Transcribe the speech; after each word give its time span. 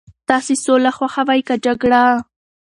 تاسي 0.27 0.55
سوله 0.63 0.91
خوښوئ 0.97 1.41
که 1.47 1.55
جګړه؟ 1.65 2.03